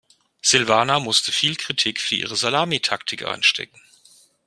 Silvana 0.41 0.97
musste 0.99 1.31
viel 1.31 1.55
Kritik 1.57 1.99
für 1.99 2.15
ihre 2.15 2.35
Salamitaktik 2.35 3.23
einstecken. 3.23 3.79